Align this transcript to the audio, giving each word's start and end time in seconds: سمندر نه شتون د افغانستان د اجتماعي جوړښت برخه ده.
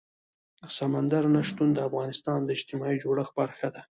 سمندر 0.77 1.23
نه 1.35 1.41
شتون 1.49 1.69
د 1.73 1.79
افغانستان 1.89 2.39
د 2.43 2.49
اجتماعي 2.57 2.97
جوړښت 3.03 3.33
برخه 3.39 3.67
ده. 3.73 3.81